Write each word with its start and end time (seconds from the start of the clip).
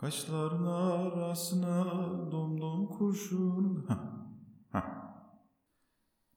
Kaşların 0.00 0.66
arasına 0.66 1.84
domdom 2.32 2.86
kurşun. 2.86 3.88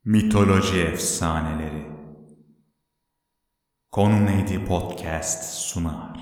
Mitoloji 0.05 0.79
efsaneleri. 0.79 1.91
Konu 3.91 4.25
neydi 4.25 4.65
podcast 4.65 5.43
sunar. 5.53 6.19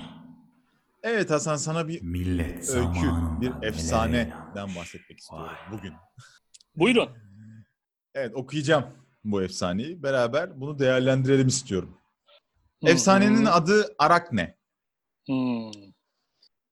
Evet 1.02 1.30
Hasan 1.30 1.56
sana 1.56 1.88
bir 1.88 2.02
Millet 2.02 2.68
öykü, 2.70 3.10
bir 3.40 3.52
efsaneden 3.62 4.74
bahsetmek 4.76 5.18
istiyorum 5.18 5.48
Vay. 5.48 5.78
bugün. 5.78 5.94
Buyurun. 6.76 7.08
Evet 8.14 8.34
okuyacağım 8.34 8.84
bu 9.24 9.42
efsaneyi. 9.42 10.02
Beraber 10.02 10.60
bunu 10.60 10.78
değerlendirelim 10.78 11.48
istiyorum. 11.48 11.98
Efsanenin 12.82 13.46
hı. 13.46 13.50
adı 13.50 13.94
Arakne. 13.98 14.58
Hmm. 15.26 15.91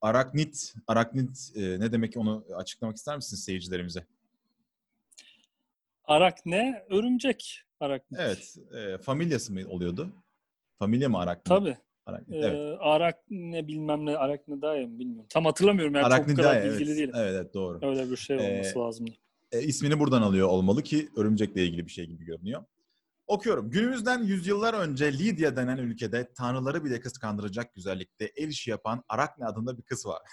Araknit, 0.03 0.75
Araknit 0.87 1.53
e, 1.57 1.61
ne 1.81 1.93
demek 1.93 2.17
onu 2.17 2.45
açıklamak 2.57 2.97
ister 2.97 3.17
misin 3.17 3.37
seyircilerimize? 3.37 4.05
Arakne, 6.05 6.85
örümcek. 6.91 7.63
Arakne. 7.81 8.19
Evet, 8.21 8.57
e, 8.75 8.99
familyası 8.99 9.53
mı 9.53 9.61
oluyordu? 9.69 10.09
Familya 10.79 11.09
mı 11.09 11.19
Arakne? 11.19 11.43
Tabii. 11.45 11.77
Araknit, 12.07 12.35
Ee, 12.45 12.47
evet. 12.47 12.79
Arakne 12.81 13.69
bilmem 13.69 14.07
ne, 14.07 14.17
Arakne 14.17 14.63
daha 14.63 14.75
mı 14.75 14.99
bilmiyorum. 14.99 15.27
Tam 15.29 15.45
hatırlamıyorum 15.45 15.95
yani 15.95 16.03
çok 16.03 16.11
bu 16.11 16.15
Arachnidae, 16.15 16.45
kadar 16.45 16.57
evet. 16.63 16.81
bilgili 16.81 16.97
değilim. 16.97 17.15
Evet, 17.17 17.35
evet 17.37 17.55
doğru. 17.55 17.79
Öyle 17.87 18.11
bir 18.11 18.17
şey 18.17 18.37
Ee, 18.37 18.53
olması 18.55 18.79
lazımdı. 18.79 19.11
E, 19.53 19.63
ismini 19.63 19.99
buradan 20.01 20.23
alıyor 20.23 20.49
olmalı 20.49 20.83
ki 20.83 21.09
örümcekle 21.17 21.65
ilgili 21.65 21.87
bir 21.87 21.91
şey 21.91 22.07
gibi 22.07 22.25
görünüyor. 22.25 22.65
Okuyorum. 23.31 23.71
Günümüzden 23.71 24.23
yüzyıllar 24.23 24.75
önce 24.75 25.13
Lidya 25.13 25.57
denen 25.57 25.79
ülkede 25.79 26.33
tanrıları 26.35 26.85
bile 26.85 27.01
kıskandıracak 27.01 27.75
güzellikte 27.75 28.33
el 28.37 28.49
işi 28.49 28.71
yapan 28.71 29.05
Arakne 29.09 29.47
adında 29.47 29.79
bir 29.79 29.83
kız 29.83 30.07
var. 30.07 30.23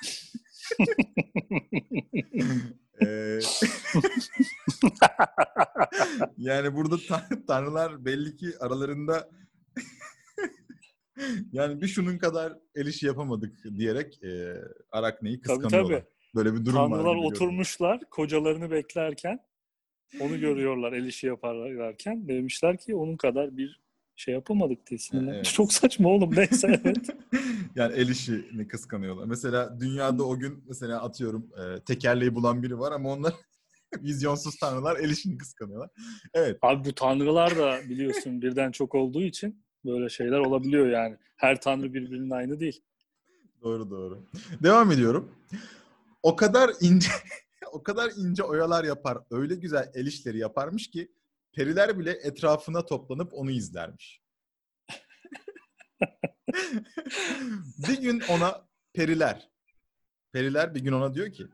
Ee, 3.02 3.08
yani 6.38 6.76
burada 6.76 6.98
tan- 7.08 7.46
tanrılar 7.48 8.06
belli 8.06 8.36
ki 8.36 8.48
aralarında 8.60 9.30
yani 11.52 11.82
bir 11.82 11.88
şunun 11.88 12.18
kadar 12.18 12.54
el 12.76 12.86
işi 12.86 13.06
yapamadık 13.06 13.64
diyerek 13.78 14.24
e, 14.24 14.62
Arakne'yi 14.92 15.42
tabii 15.42 15.58
kıskanıyorlar. 15.60 16.00
tabii. 16.00 16.10
Böyle 16.36 16.54
bir 16.54 16.66
durum 16.66 16.78
var. 16.78 16.90
Tanrılar 16.90 17.00
gibi 17.00 17.14
görünüyor. 17.14 17.32
oturmuşlar 17.32 18.00
kocalarını 18.10 18.72
beklerken 18.72 19.40
onu 20.20 20.40
görüyorlar 20.40 20.94
el 20.94 21.06
işi 21.06 21.28
yaparlarken. 21.28 22.28
Demişler 22.28 22.78
ki 22.78 22.96
onun 22.96 23.18
kadar 23.18 23.58
bir 23.58 23.82
şey 24.16 24.34
yapamadık 24.34 24.88
diye. 24.88 24.98
sinirlenmiş. 24.98 25.36
Evet. 25.36 25.46
Çok 25.46 25.74
saçma 25.74 26.10
oğlum 26.10 26.36
neyse 26.36 26.82
evet. 26.84 27.10
yani 27.76 27.94
el 27.94 28.10
işini 28.10 28.68
kıskanıyorlar. 28.68 29.26
Mesela 29.26 29.80
dünyada 29.80 30.24
o 30.24 30.40
gün 30.40 30.64
mesela 30.68 31.04
atıyorum 31.04 31.50
e, 31.58 31.80
tekerleği 31.80 32.36
bulan 32.36 32.64
biri 32.64 32.80
var 32.80 32.92
ama 32.92 33.10
onlar 33.10 33.34
vizyonsuz 34.04 34.56
tanrılar 34.56 34.98
el 35.00 35.10
işini 35.10 35.38
kıskanıyorlar. 35.38 35.90
Evet. 36.34 36.58
Abi 36.62 36.86
bu 36.90 36.96
tanrılar 36.96 37.58
da 37.58 37.80
biliyorsun 37.90 38.42
birden 38.42 38.72
çok 38.72 38.96
olduğu 38.96 39.24
için 39.24 39.64
böyle 39.86 40.10
şeyler 40.10 40.40
olabiliyor 40.40 40.88
yani. 40.88 41.18
Her 41.36 41.62
tanrı 41.62 41.94
birbirinin 41.94 42.30
aynı 42.30 42.60
değil. 42.60 42.82
Doğru 43.62 43.90
doğru. 43.90 44.24
Devam 44.64 44.92
ediyorum. 44.92 45.32
O 46.24 46.36
kadar 46.36 46.72
ince 46.82 47.10
o 47.72 47.84
kadar 47.84 48.12
ince 48.18 48.44
oyalar 48.44 48.84
yapar, 48.84 49.18
öyle 49.32 49.56
güzel 49.56 49.92
el 49.94 50.06
işleri 50.06 50.38
yaparmış 50.38 50.90
ki 50.90 51.12
periler 51.54 52.00
bile 52.00 52.12
etrafına 52.12 52.86
toplanıp 52.86 53.34
onu 53.34 53.52
izlermiş. 53.52 54.22
bir 57.88 58.02
gün 58.02 58.24
ona 58.30 58.68
periler 58.94 59.50
periler 60.38 60.76
bir 60.76 60.80
gün 60.80 60.92
ona 60.92 61.14
diyor 61.14 61.32
ki 61.32 61.48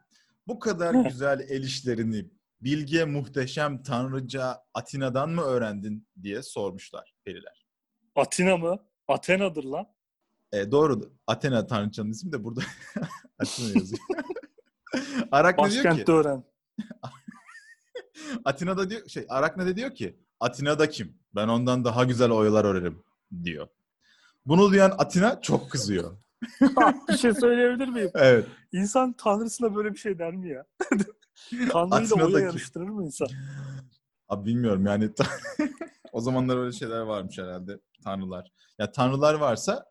bu 0.47 0.59
kadar 0.59 0.93
güzel 0.93 1.39
el 1.49 1.63
işlerini 1.63 2.29
bilge 2.61 3.05
muhteşem 3.05 3.83
tanrıca 3.83 4.57
Atina'dan 4.73 5.29
mı 5.29 5.41
öğrendin 5.41 6.07
diye 6.21 6.43
sormuşlar 6.43 7.13
periler. 7.23 7.65
Atina 8.15 8.57
mı? 8.57 8.85
Athena'dır 9.07 9.63
lan. 9.63 9.85
E, 10.53 10.71
doğru. 10.71 11.13
Athena 11.27 11.67
tanrıçanın 11.67 12.11
ismi 12.11 12.31
de 12.31 12.43
burada 12.43 12.61
Athena 13.39 13.67
yazıyor. 13.67 14.01
Arakne 15.31 15.71
diyor 15.71 16.05
ki 16.05 16.11
öğren. 16.11 16.43
Atina'da 18.45 18.89
diyor 18.89 19.07
şey 19.07 19.25
Arakne 19.29 19.65
de 19.65 19.75
diyor 19.75 19.95
ki 19.95 20.19
Atina'da 20.39 20.89
kim? 20.89 21.17
Ben 21.35 21.47
ondan 21.47 21.85
daha 21.85 22.03
güzel 22.03 22.31
oyalar 22.31 22.65
öğrenirim 22.65 23.03
diyor. 23.43 23.67
Bunu 24.45 24.71
duyan 24.71 24.95
Atina 24.97 25.41
çok 25.41 25.71
kızıyor. 25.71 26.17
bir 27.09 27.17
şey 27.17 27.33
söyleyebilir 27.33 27.87
miyim? 27.87 28.11
Evet. 28.13 28.47
İnsan 28.71 29.13
tanrısına 29.13 29.75
böyle 29.75 29.93
bir 29.93 29.97
şey 29.97 30.19
der 30.19 30.33
mi 30.33 30.49
ya? 30.49 30.65
Tanrıyla 31.49 31.97
Atina'daki- 31.97 32.35
oya 32.35 32.45
yarıştırır 32.45 32.89
mı 32.89 33.05
insan? 33.05 33.27
Abi 34.29 34.45
bilmiyorum 34.45 34.85
yani 34.85 35.09
o 36.11 36.21
zamanlar 36.21 36.57
öyle 36.57 36.71
şeyler 36.71 36.99
varmış 37.01 37.37
herhalde 37.37 37.79
tanrılar. 38.03 38.51
Ya 38.79 38.91
tanrılar 38.91 39.33
varsa 39.33 39.85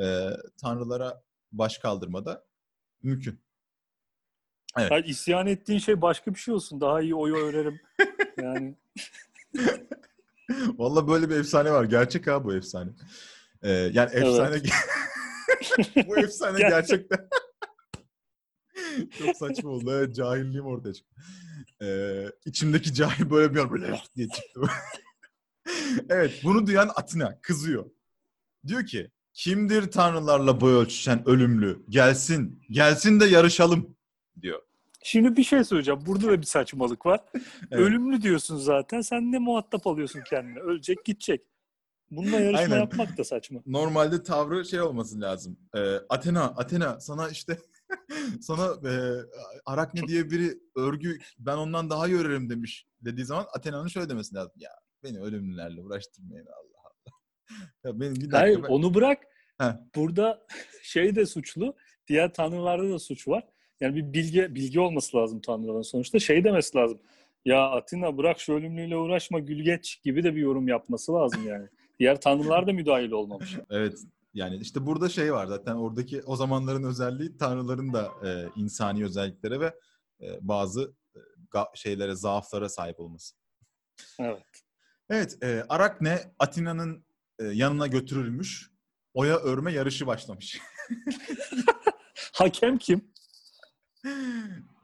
e, 0.00 0.30
tanrılara 0.62 1.22
baş 1.52 1.78
kaldırmada 1.78 2.44
mümkün. 3.02 3.40
Evet. 4.78 4.90
Yani 4.90 5.06
isyan 5.06 5.46
ettiğin 5.46 5.78
şey 5.78 6.02
başka 6.02 6.34
bir 6.34 6.38
şey 6.38 6.54
olsun. 6.54 6.80
Daha 6.80 7.00
iyi 7.00 7.14
oyu 7.14 7.36
öğrenirim. 7.36 7.80
Yani 8.42 8.76
Vallahi 10.78 11.08
böyle 11.08 11.30
bir 11.30 11.36
efsane 11.36 11.70
var. 11.72 11.84
Gerçek 11.84 12.26
ha 12.26 12.44
bu 12.44 12.54
efsane. 12.54 12.90
Ee, 13.62 13.70
yani 13.70 14.10
efsane 14.12 14.62
bu 16.08 16.18
efsane 16.18 16.58
Gerçek. 16.58 17.10
gerçekten 17.10 17.28
çok 19.18 19.36
saçma 19.36 19.70
oldu. 19.70 19.92
Evet, 19.92 20.14
cahilliğim 20.16 20.66
ortaya 20.66 20.94
çıktı. 20.94 21.14
Ee, 21.82 22.24
içimdeki 22.44 22.94
cahil 22.94 23.30
böyle 23.30 23.54
bir 23.54 23.60
an 23.60 23.70
böyle 23.70 24.00
diye 24.16 24.28
çıktı. 24.28 24.60
evet 26.08 26.40
bunu 26.44 26.66
duyan 26.66 26.90
Atina 26.94 27.40
kızıyor. 27.40 27.90
Diyor 28.66 28.86
ki 28.86 29.10
kimdir 29.34 29.90
tanrılarla 29.90 30.60
boy 30.60 30.72
ölçüşen 30.72 31.28
ölümlü? 31.28 31.82
Gelsin, 31.88 32.62
gelsin 32.70 33.20
de 33.20 33.24
yarışalım 33.24 33.96
diyor. 34.42 34.62
şimdi 35.02 35.36
bir 35.36 35.42
şey 35.44 35.64
söyleyeceğim. 35.64 36.00
Burada 36.06 36.26
da 36.26 36.40
bir 36.40 36.46
saçmalık 36.46 37.06
var. 37.06 37.20
Evet. 37.70 37.82
Ölümlü 37.82 38.22
diyorsun 38.22 38.56
zaten. 38.56 39.00
Sen 39.00 39.32
ne 39.32 39.38
muhatap 39.38 39.86
alıyorsun 39.86 40.22
kendine? 40.30 40.58
Ölecek 40.60 41.04
gidecek. 41.04 41.40
Bununla 42.10 42.40
yarışma 42.40 42.58
Aynen. 42.58 42.76
yapmak 42.78 43.18
da 43.18 43.24
saçma. 43.24 43.60
normalde 43.66 44.22
tavrı 44.22 44.64
şey 44.64 44.80
olması 44.80 45.20
lazım. 45.20 45.58
Ee, 45.76 45.94
Athena, 46.08 46.44
Athena 46.44 47.00
sana 47.00 47.28
işte 47.28 47.58
sana 48.40 48.90
e, 48.90 48.92
Arakne 49.66 50.02
diye 50.08 50.30
biri 50.30 50.58
örgü 50.76 51.18
ben 51.38 51.56
ondan 51.56 51.90
daha 51.90 52.06
iyi 52.08 52.16
örerim 52.16 52.50
demiş 52.50 52.86
dediği 53.00 53.24
zaman 53.24 53.46
Athena'nın 53.54 53.88
şöyle 53.88 54.08
demesi 54.08 54.34
lazım. 54.34 54.52
Ya 54.56 54.70
beni 55.04 55.20
ölümlülerle 55.20 55.80
uğraştırmayın 55.80 56.46
Allah 56.46 56.80
Allah. 56.84 57.16
Ya 57.84 58.00
benim 58.00 58.14
bir 58.14 58.20
dakika 58.20 58.38
Hayır 58.38 58.62
ben- 58.62 58.68
onu 58.68 58.94
bırak. 58.94 59.18
Heh. 59.58 59.72
Burada 59.94 60.46
şey 60.82 61.14
de 61.16 61.26
suçlu. 61.26 61.76
Diğer 62.08 62.34
tanrılarda 62.34 62.90
da 62.90 62.98
suç 62.98 63.28
var. 63.28 63.44
Yani 63.80 63.96
bir 63.96 64.12
bilgi 64.12 64.54
bilgi 64.54 64.80
olması 64.80 65.16
lazım 65.16 65.40
tanrıların 65.40 65.82
sonuçta. 65.82 66.18
Şey 66.18 66.44
demesi 66.44 66.78
lazım. 66.78 66.98
Ya 67.44 67.70
Atina 67.70 68.16
bırak 68.18 68.40
şu 68.40 68.52
ölümlüyle 68.52 68.96
uğraşma 68.96 69.38
gül 69.38 69.64
geç 69.64 70.02
gibi 70.02 70.24
de 70.24 70.34
bir 70.34 70.40
yorum 70.40 70.68
yapması 70.68 71.12
lazım 71.12 71.46
yani. 71.46 71.68
Diğer 71.98 72.20
tanrılar 72.20 72.66
da 72.66 72.72
müdahil 72.72 73.10
olmamış. 73.10 73.56
Evet 73.70 73.98
yani 74.34 74.56
işte 74.56 74.86
burada 74.86 75.08
şey 75.08 75.32
var 75.32 75.46
zaten 75.46 75.74
oradaki 75.74 76.22
o 76.22 76.36
zamanların 76.36 76.84
özelliği 76.84 77.36
tanrıların 77.36 77.92
da 77.92 78.10
e, 78.24 78.48
insani 78.56 79.04
özelliklere 79.04 79.60
ve 79.60 79.74
e, 80.20 80.38
bazı 80.40 80.94
e, 81.14 81.58
şeylere 81.74 82.14
zaaflara 82.14 82.68
sahip 82.68 83.00
olması. 83.00 83.36
Evet. 84.18 84.42
Evet, 85.10 85.42
e, 85.42 85.64
Arakne 85.68 86.18
Atina'nın 86.38 87.04
e, 87.38 87.44
yanına 87.44 87.86
götürülmüş. 87.86 88.70
Oya 89.14 89.36
örme 89.36 89.72
yarışı 89.72 90.06
başlamış. 90.06 90.60
Hakem 92.32 92.78
kim? 92.78 93.12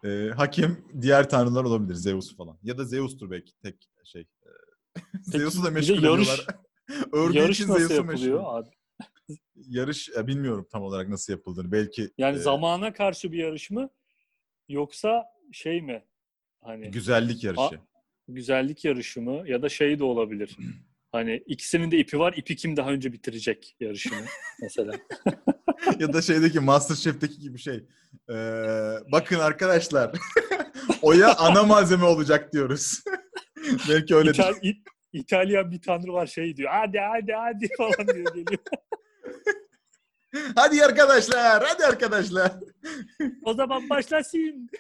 E, 0.05 0.31
hakem 0.37 0.85
diğer 1.01 1.29
tanrılar 1.31 1.65
olabilir. 1.65 1.95
Zeus 1.95 2.37
falan. 2.37 2.59
Ya 2.63 2.79
da 2.79 2.85
Zeus'tur 2.85 3.31
belki 3.31 3.53
tek 3.63 3.89
şey. 4.05 4.23
E, 4.23 4.51
Zeus'u 5.23 5.65
da 5.65 5.71
meşgul 5.71 5.95
yarış- 5.95 6.05
ediyorlar. 6.29 6.47
Örgü 7.13 7.39
Yarış 7.39 7.61
için 7.61 7.69
nasıl 7.73 7.79
Zeus'u 7.89 7.95
yapılıyor? 7.95 8.39
meşgul. 8.41 8.57
Abi? 8.57 8.69
Yarış 9.57 10.09
e, 10.17 10.27
bilmiyorum 10.27 10.67
tam 10.73 10.83
olarak 10.83 11.09
nasıl 11.09 11.33
yapıldığını. 11.33 11.73
Belki 11.73 12.11
Yani 12.19 12.37
e, 12.37 12.41
zamana 12.41 12.93
karşı 12.93 13.33
bir 13.33 13.39
yarış 13.39 13.71
mı? 13.71 13.91
Yoksa 14.69 15.25
şey 15.53 15.83
mi? 15.83 16.05
Hani 16.63 16.91
güzellik 16.91 17.45
yarışı. 17.45 17.81
güzellik 18.29 18.85
yarışı 18.85 19.21
mı? 19.23 19.43
Ya 19.49 19.63
da 19.63 19.69
şey 19.69 19.99
de 19.99 20.05
olabilir. 20.05 20.57
Hani 21.13 21.43
ikisinin 21.47 21.91
de 21.91 21.99
ipi 21.99 22.19
var. 22.19 22.35
İpi 22.37 22.57
kim 22.57 22.77
daha 22.77 22.91
önce 22.91 23.13
bitirecek 23.13 23.77
yarışını 23.81 24.25
mesela. 24.63 24.93
ya 25.99 26.13
da 26.13 26.23
şeydeki 26.23 26.61
Masterchef'teki 26.61 27.39
gibi 27.41 27.59
şey. 27.59 27.85
E, 28.31 28.35
bakın 29.13 29.39
arkadaşlar. 29.39 30.11
Oya 31.03 31.35
ana 31.37 31.63
malzeme 31.63 32.05
olacak 32.05 32.53
diyoruz. 32.53 33.05
belki 33.89 34.17
öyle 34.17 34.31
İtal- 34.31 34.63
İ- 34.63 34.83
İtalyan 35.13 35.71
bir 35.71 35.81
tanrı 35.81 36.13
var 36.13 36.27
şey 36.27 36.57
diyor. 36.57 36.71
Hadi 36.73 36.99
hadi 36.99 37.33
hadi 37.33 37.69
falan 37.79 38.09
diyor 38.15 38.35
geliyor. 38.35 38.59
Hadi 40.57 40.85
arkadaşlar, 40.85 41.65
hadi 41.67 41.87
arkadaşlar. 41.87 42.53
O 43.45 43.55
zaman 43.55 43.89
başlasın. 43.91 44.71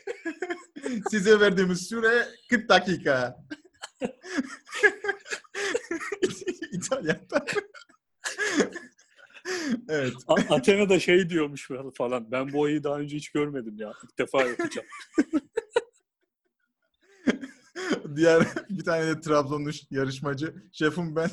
Size 1.11 1.41
verdiğimiz 1.41 1.89
süre 1.89 2.27
40 2.51 2.69
dakika. 2.69 3.37
İtalyan'da. 6.73 7.45
Evet. 9.89 10.13
A- 10.29 10.55
Athena 10.55 10.89
da 10.89 11.01
şey 11.01 11.31
diyormuş 11.31 11.71
falan. 11.99 12.31
Ben 12.31 12.53
bu 12.53 12.61
oyunu 12.61 12.85
daha 12.85 12.99
önce 12.99 13.17
hiç 13.17 13.29
görmedim 13.31 13.77
ya. 13.79 13.93
İlk 14.05 14.19
defa 14.19 14.43
yapacağım. 14.45 14.87
Diğer 18.17 18.47
bir 18.71 18.85
tane 18.85 19.07
de 19.07 19.21
Trabzonlu 19.21 19.71
yarışmacı. 19.91 20.55
Şefim 20.73 21.17
ben. 21.17 21.31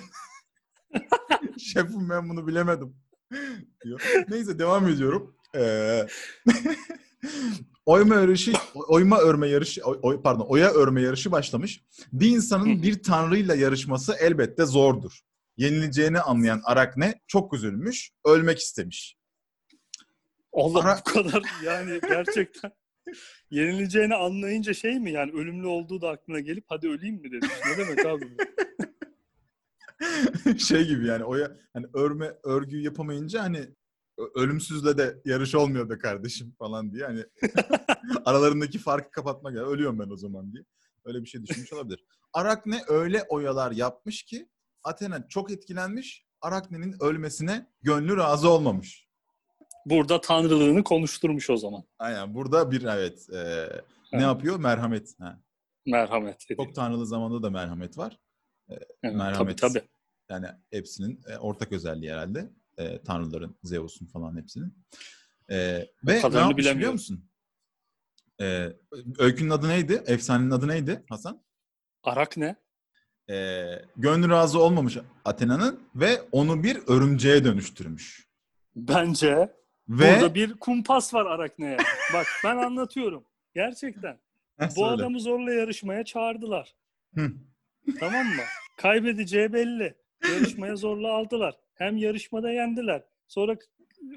Şefim 1.59 2.09
ben 2.09 2.29
bunu 2.29 2.47
bilemedim. 2.47 2.95
Diyor. 3.85 4.01
Neyse 4.29 4.59
devam 4.59 4.87
ediyorum. 4.87 5.35
Ee, 5.55 6.07
oyma 7.85 8.15
yarışı, 8.15 8.53
oyma 8.87 9.17
örme 9.17 9.47
yarışı, 9.47 9.81
oy- 9.83 10.21
pardon, 10.21 10.45
oya 10.45 10.71
örme 10.71 11.01
yarışı 11.01 11.31
başlamış. 11.31 11.83
Bir 12.13 12.29
insanın 12.29 12.83
bir 12.83 13.03
tanrıyla 13.03 13.55
yarışması 13.55 14.13
elbette 14.19 14.65
zordur. 14.65 15.19
Yenileceğini 15.57 16.19
anlayan 16.19 16.61
Arakne 16.63 17.21
çok 17.27 17.53
üzülmüş, 17.53 18.11
ölmek 18.25 18.59
istemiş. 18.59 19.17
Allah 20.53 20.79
Ara- 20.79 20.99
bu 21.07 21.11
kadar 21.13 21.43
yani 21.63 21.99
gerçekten 22.07 22.71
yenileceğini 23.51 24.15
anlayınca 24.15 24.73
şey 24.73 24.99
mi 24.99 25.11
yani 25.11 25.31
ölümlü 25.31 25.67
olduğu 25.67 26.01
da 26.01 26.09
aklına 26.09 26.39
gelip 26.39 26.65
hadi 26.67 26.89
öleyim 26.89 27.15
mi 27.15 27.31
demiş. 27.31 27.49
Ne 27.65 27.77
demek 27.77 28.05
abi? 28.05 28.25
bu? 28.31 28.43
şey 30.59 30.87
gibi 30.87 31.07
yani 31.07 31.23
oya 31.23 31.57
hani 31.73 31.85
örme 31.93 32.33
örgüyü 32.43 32.83
yapamayınca 32.83 33.43
hani 33.43 33.69
ölümsüzle 34.35 34.97
de 34.97 35.21
yarış 35.25 35.55
olmuyor 35.55 35.89
be 35.89 35.97
kardeşim 35.97 36.55
falan 36.59 36.93
diye 36.93 37.05
hani 37.05 37.23
aralarındaki 38.25 38.79
farkı 38.79 39.11
kapatmak 39.11 39.55
ya 39.55 39.65
ölüyorum 39.65 39.99
ben 39.99 40.09
o 40.09 40.17
zaman 40.17 40.53
diye. 40.53 40.63
Öyle 41.05 41.21
bir 41.21 41.27
şey 41.27 41.43
düşünmüş 41.43 41.73
olabilir. 41.73 42.05
Arakne 42.33 42.81
öyle 42.87 43.23
oyalar 43.29 43.71
yapmış 43.71 44.23
ki 44.23 44.49
Athena 44.83 45.27
çok 45.27 45.51
etkilenmiş. 45.51 46.25
Arakne'nin 46.41 46.95
ölmesine 46.99 47.67
gönlü 47.81 48.17
razı 48.17 48.49
olmamış. 48.49 49.07
Burada 49.85 50.21
tanrılığını 50.21 50.83
konuşturmuş 50.83 51.49
o 51.49 51.57
zaman. 51.57 51.83
Aynen 51.99 52.33
burada 52.35 52.71
bir 52.71 52.83
evet 52.83 53.29
e, 53.33 53.69
ne 54.13 54.21
yapıyor? 54.21 54.59
Merhamet. 54.59 55.19
Ha. 55.19 55.39
Merhamet 55.85 56.45
ediyor. 56.45 56.65
Çok 56.65 56.75
tanrılı 56.75 57.05
zamanda 57.07 57.43
da 57.43 57.49
merhamet 57.49 57.97
var. 57.97 58.19
Evet, 58.69 58.87
merhamet. 59.03 59.57
Tabii 59.57 59.73
tabii. 59.73 59.87
Yani 60.29 60.47
hepsinin 60.71 61.21
e, 61.27 61.37
ortak 61.37 61.71
özelliği 61.71 62.11
herhalde. 62.11 62.49
E, 62.77 63.03
tanrıların, 63.03 63.55
Zeus'un 63.63 64.05
falan 64.05 64.37
hepsinin. 64.37 64.85
E, 65.49 65.55
ve 66.07 66.21
ne 66.31 66.37
yapmış 66.37 66.75
biliyor 66.75 66.91
musun? 66.91 67.29
E, 68.41 68.69
öykünün 69.17 69.49
adı 69.49 69.67
neydi? 69.67 70.03
Efsanenin 70.07 70.51
adı 70.51 70.67
neydi 70.67 71.03
Hasan? 71.09 71.43
Arak 72.03 72.37
ne? 72.37 72.55
E, 73.29 73.65
gönlü 73.97 74.29
razı 74.29 74.59
olmamış 74.59 74.97
Athena'nın 75.25 75.79
ve 75.95 76.21
onu 76.31 76.63
bir 76.63 76.77
örümceğe 76.87 77.43
dönüştürmüş. 77.43 78.27
Bence 78.75 79.35
Ve 79.89 80.15
burada 80.15 80.35
bir 80.35 80.53
kumpas 80.53 81.13
var 81.13 81.25
Arakne'ye. 81.25 81.77
Bak 82.13 82.25
ben 82.43 82.57
anlatıyorum. 82.57 83.23
Gerçekten. 83.55 84.17
Heh, 84.59 84.67
Bu 84.69 84.71
söyle. 84.71 84.87
adamı 84.87 85.19
zorla 85.19 85.53
yarışmaya 85.53 86.05
çağırdılar. 86.05 86.75
Hı. 87.15 87.31
Tamam 87.99 88.25
mı? 88.25 88.41
Kaybedeceği 88.77 89.53
belli. 89.53 89.95
Yarışmaya 90.33 90.75
zorla 90.75 91.11
aldılar. 91.13 91.55
Hem 91.75 91.97
yarışmada 91.97 92.51
yendiler. 92.51 93.03
Sonra 93.27 93.55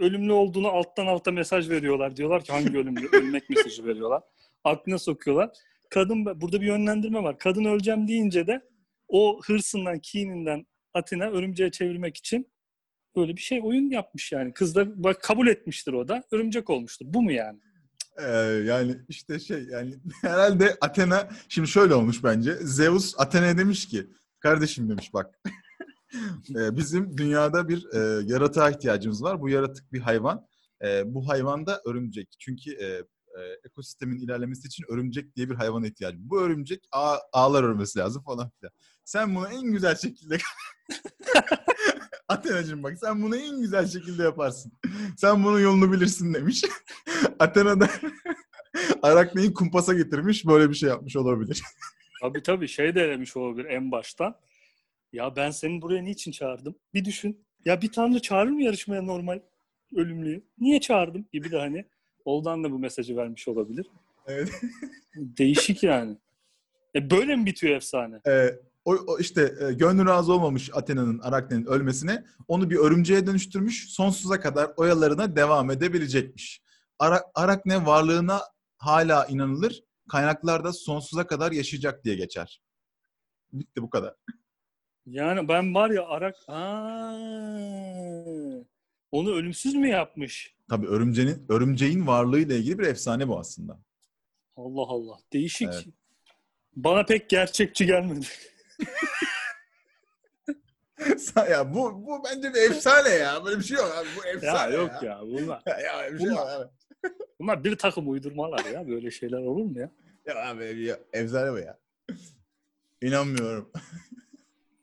ölümlü 0.01 0.33
olduğunu 0.33 0.69
alttan 0.69 1.07
alta 1.07 1.31
mesaj 1.33 1.71
veriyorlar. 1.71 2.17
Diyorlar 2.17 2.45
ki 2.45 2.53
hangi 2.53 2.79
ölümlü? 2.79 3.09
Ölmek 3.13 3.51
mesajı 3.51 3.85
veriyorlar. 3.87 4.23
Aklına 4.65 4.99
sokuyorlar. 4.99 5.51
Kadın 5.91 6.41
burada 6.41 6.61
bir 6.61 6.67
yönlendirme 6.67 7.23
var. 7.23 7.39
Kadın 7.39 7.65
öleceğim 7.65 8.09
deyince 8.09 8.47
de 8.47 8.63
o 9.09 9.41
hırsından, 9.45 9.99
kininden 9.99 10.67
Atina 10.95 11.31
örümceğe 11.31 11.71
çevirmek 11.71 12.17
için 12.17 12.53
böyle 13.17 13.37
bir 13.37 13.41
şey 13.41 13.61
oyun 13.63 13.91
yapmış 13.91 14.33
yani. 14.33 14.53
Kız 14.53 14.75
da 14.75 15.05
bak 15.05 15.23
kabul 15.23 15.47
etmiştir 15.47 15.93
o 15.93 16.09
da. 16.09 16.23
Örümcek 16.33 16.71
olmuştur. 16.71 17.07
Bu 17.09 17.23
mu 17.23 17.33
yani? 17.33 17.61
Ee, 18.19 18.31
yani 18.65 18.97
işte 19.09 19.39
şey 19.39 19.65
yani 19.65 19.95
herhalde 20.23 20.77
Athena 20.81 21.29
şimdi 21.49 21.69
şöyle 21.69 21.95
olmuş 21.95 22.25
bence. 22.25 22.55
Zeus 22.55 23.15
Athena'ya 23.19 23.59
demiş 23.59 23.89
ki 23.89 24.07
kardeşim 24.41 24.91
demiş 24.91 25.15
bak 25.15 25.41
e, 26.57 26.77
bizim 26.77 27.19
dünyada 27.19 27.69
bir 27.69 27.87
e, 27.95 28.33
yaratığa 28.33 28.71
ihtiyacımız 28.71 29.23
var. 29.23 29.41
Bu 29.41 29.49
yaratık 29.49 29.93
bir 29.93 30.01
hayvan. 30.01 30.47
E, 30.85 31.15
bu 31.15 31.29
hayvan 31.29 31.67
da 31.67 31.83
örümcek. 31.87 32.29
Çünkü 32.39 32.71
e, 32.71 33.03
e, 33.37 33.69
ekosistemin 33.69 34.19
ilerlemesi 34.19 34.69
için 34.69 34.85
örümcek 34.89 35.37
diye 35.37 35.51
bir 35.51 35.55
hayvana 35.55 35.87
ihtiyacım. 35.87 36.21
Bu 36.31 36.41
örümcek 36.41 36.85
ağ, 36.93 37.17
ağlar 37.33 37.65
örmesi 37.65 37.99
lazım 37.99 38.23
falan 38.23 38.51
filan. 38.51 38.73
Sen 39.05 39.35
bunu 39.35 39.49
en 39.49 39.63
güzel 39.63 39.97
şekilde 39.97 40.39
Athena'cığım 42.29 42.83
bak 42.83 42.99
sen 43.01 43.23
bunu 43.23 43.37
en 43.37 43.61
güzel 43.61 43.89
şekilde 43.89 44.23
yaparsın. 44.23 44.73
Sen 45.17 45.45
bunun 45.45 45.61
yolunu 45.61 45.93
bilirsin 45.93 46.35
demiş. 46.35 46.65
Athena 47.39 47.81
da 47.81 47.91
Arakne'yi 49.03 49.55
kumpasa 49.55 49.95
getirmiş 49.95 50.47
böyle 50.47 50.71
bir 50.71 50.75
şey 50.75 50.89
yapmış 50.89 51.17
olabilir. 51.17 51.63
Tabii 52.21 52.43
tabii 52.43 52.69
şey 52.69 52.95
de 52.95 53.09
demiş 53.09 53.37
olabilir 53.37 53.65
en 53.65 53.93
baştan. 53.93 54.37
Ya 55.13 55.37
ben 55.37 55.51
seni 55.51 55.83
buraya 55.83 56.03
niçin 56.03 56.33
çağırdım? 56.33 56.79
Bir 56.95 57.05
düşün. 57.05 57.47
Ya 57.65 57.83
bir 57.83 57.93
tanrı 57.93 58.23
çağırır 58.23 58.51
mı 58.51 58.63
yarışmaya 58.63 59.03
normal 59.03 59.41
ölümlüyü? 59.97 60.45
Niye 60.59 60.81
çağırdım? 60.81 61.29
Gibi 61.33 61.51
de 61.51 61.59
hani 61.59 61.85
Oldan 62.27 62.65
da 62.65 62.71
bu 62.73 62.79
mesajı 62.79 63.17
vermiş 63.17 63.49
olabilir. 63.49 63.87
Evet. 64.27 64.53
Değişik 65.15 65.83
yani. 65.83 66.19
E 66.95 67.11
böyle 67.11 67.37
mi 67.37 67.47
bitiyor 67.47 67.77
efsane? 67.77 68.21
Ee, 68.27 68.61
o, 68.85 68.97
o 69.07 69.19
işte 69.19 69.55
e, 69.61 69.73
gönlü 69.73 70.07
razı 70.07 70.33
olmamış 70.33 70.71
Athena'nın 70.75 71.19
Arakne'nin 71.19 71.65
ölmesine 71.65 72.25
onu 72.49 72.71
bir 72.71 72.77
örümceğe 72.77 73.27
dönüştürmüş. 73.27 73.89
Sonsuza 73.89 74.41
kadar 74.41 74.71
oyalarına 74.77 75.37
devam 75.37 75.71
edebilecekmiş. 75.71 76.63
Ara, 76.99 77.23
Arakne 77.35 77.87
varlığına 77.87 78.41
hala 78.79 79.27
inanılır. 79.27 79.85
Kaynaklarda 80.09 80.73
sonsuza 80.73 81.27
kadar 81.27 81.53
yaşayacak 81.53 82.05
diye 82.05 82.15
geçer. 82.15 82.63
Bitti 83.53 83.83
bu 83.83 83.91
kadar. 83.91 84.15
Yani 85.07 85.49
ben 85.49 85.75
var 85.75 85.91
ya 85.91 86.07
Arak... 86.07 86.35
Aa, 86.49 87.13
onu 89.13 89.35
ölümsüz 89.35 89.75
mü 89.75 89.89
yapmış? 89.89 90.56
Tabii 90.69 90.87
örümceğin, 90.87 91.47
örümceğin 91.49 92.07
varlığıyla 92.07 92.57
ilgili 92.57 92.79
bir 92.79 92.87
efsane 92.87 93.29
bu 93.29 93.39
aslında. 93.39 93.79
Allah 94.57 94.83
Allah. 94.83 95.19
Değişik. 95.33 95.69
Evet. 95.73 95.87
Bana 96.77 97.05
pek 97.05 97.31
gerçekçi 97.31 97.87
gelmedi. 97.87 98.27
ya 101.51 101.75
bu 101.75 102.07
bu 102.07 102.25
bence 102.25 102.55
bir 102.55 102.71
efsane 102.71 103.09
ya. 103.09 103.45
Böyle 103.45 103.59
bir 103.59 103.65
şey 103.65 103.77
yok 103.77 103.93
abi. 103.97 104.09
Bu 104.17 104.27
ya 104.27 104.33
efsane 104.33 104.75
ya. 104.75 104.81
yok 104.81 105.03
ya 105.03 105.21
bunlar. 105.23 105.63
Ya, 105.67 105.79
ya 105.79 106.13
bir 106.13 106.19
şey 106.19 106.29
yok 106.29 106.39
abi. 106.39 106.69
Bunlar 107.41 107.65
bir 107.65 107.79
takım 107.79 108.11
uydurmalar 108.11 108.65
ya. 108.65 108.89
Böyle 108.89 109.11
şeyler 109.11 109.39
olur 109.39 109.65
mu 109.65 109.79
ya? 109.79 109.91
Ya 110.27 110.49
abi 110.49 110.85
ya, 110.85 110.99
efsane 111.13 111.53
bu 111.53 111.59
ya. 111.59 111.79
İnanmıyorum. 113.03 113.73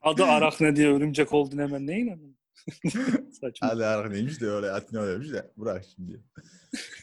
Adı 0.02 0.24
Arakne 0.24 0.76
diye 0.76 0.94
örümcek 0.94 1.34
oldun 1.34 1.58
hemen 1.58 1.88
ne 1.88 2.00
inanın? 2.00 2.38
Saçma. 3.42 3.68
Hadi 3.68 3.86
arak 3.86 4.12
neymiş 4.12 4.42
de 4.42 4.48
öyle 4.50 4.72
Atina 4.72 5.02
öyleymiş 5.02 5.32
de 5.34 5.52
bırak 5.58 5.86
şimdi. 5.96 6.24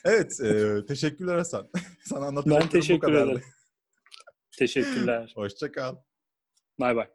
Evet 0.05 0.41
e, 0.41 0.87
teşekkürler 0.87 1.37
Hasan. 1.37 1.69
Sana 2.05 2.27
anlatacaklarım 2.27 2.67
Ben 2.73 2.81
teşekkür 2.81 3.03
bu 3.09 3.13
kadardı. 3.13 3.31
ederim. 3.31 3.45
Teşekkürler. 4.59 5.33
Hoşça 5.37 5.73
kal. 5.73 5.97
Bay 6.81 6.97
bay. 6.97 7.09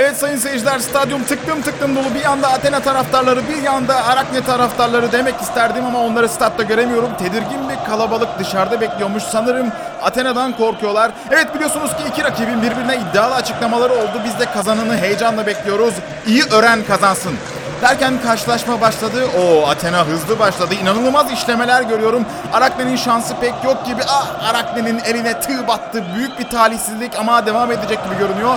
Evet 0.00 0.16
sayın 0.16 0.36
seyirciler 0.36 0.78
stadyum 0.78 1.24
tıklım 1.24 1.62
tıklım 1.62 1.96
dolu. 1.96 2.14
Bir 2.14 2.20
yanda 2.20 2.48
Athena 2.48 2.80
taraftarları 2.80 3.48
bir 3.48 3.62
yanda 3.62 4.04
Arakne 4.06 4.44
taraftarları 4.44 5.12
demek 5.12 5.40
isterdim 5.40 5.86
ama 5.86 6.00
onları 6.00 6.28
statta 6.28 6.62
göremiyorum. 6.62 7.10
Tedirgin 7.18 7.68
bir 7.68 7.90
kalabalık 7.90 8.38
dışarıda 8.38 8.80
bekliyormuş. 8.80 9.22
Sanırım 9.22 9.72
Athena'dan 10.02 10.56
korkuyorlar. 10.56 11.10
Evet 11.30 11.54
biliyorsunuz 11.54 11.90
ki 11.90 12.02
iki 12.08 12.24
rakibin 12.24 12.62
birbirine 12.62 12.96
iddialı 12.96 13.34
açıklamaları 13.34 13.92
oldu. 13.92 14.20
Biz 14.24 14.38
de 14.38 14.44
kazananı 14.52 14.96
heyecanla 14.96 15.46
bekliyoruz. 15.46 15.94
İyi 16.26 16.44
öğren 16.44 16.82
kazansın. 16.84 17.32
Derken 17.82 18.14
karşılaşma 18.22 18.80
başladı. 18.80 19.26
O 19.38 19.68
Athena 19.68 20.06
hızlı 20.06 20.38
başladı. 20.38 20.74
İnanılmaz 20.82 21.32
işlemeler 21.32 21.82
görüyorum. 21.82 22.26
Arakne'nin 22.52 22.96
şansı 22.96 23.34
pek 23.40 23.54
yok 23.64 23.86
gibi. 23.86 24.00
Ah 24.08 24.50
Arakne'nin 24.50 24.98
eline 24.98 25.40
tığ 25.40 25.68
battı. 25.68 26.04
Büyük 26.16 26.38
bir 26.38 26.48
talihsizlik 26.48 27.18
ama 27.18 27.46
devam 27.46 27.72
edecek 27.72 28.04
gibi 28.04 28.18
görünüyor. 28.18 28.54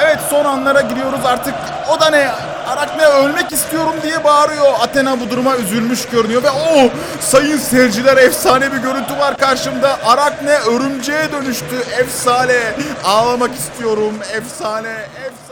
Evet 0.00 0.18
son 0.30 0.44
anlara 0.44 0.80
giriyoruz 0.80 1.20
artık. 1.24 1.54
O 1.88 2.00
da 2.00 2.10
ne? 2.10 2.28
Arakne 2.68 3.06
ölmek 3.06 3.52
istiyorum 3.52 3.94
diye 4.02 4.24
bağırıyor. 4.24 4.72
Athena 4.80 5.20
bu 5.20 5.30
duruma 5.30 5.56
üzülmüş 5.56 6.06
görünüyor 6.06 6.42
ve 6.42 6.50
oh 6.50 6.90
sayın 7.20 7.58
seyirciler 7.58 8.16
efsane 8.16 8.72
bir 8.72 8.78
görüntü 8.78 9.18
var 9.18 9.36
karşımda. 9.36 9.98
Arakne 10.06 10.54
örümceğe 10.58 11.32
dönüştü. 11.32 11.76
Efsane. 11.98 12.74
Ağlamak 13.04 13.54
istiyorum. 13.54 14.14
Efsane. 14.32 14.88
Efsane. 14.88 15.47